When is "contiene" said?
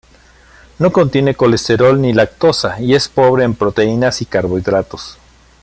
0.91-1.35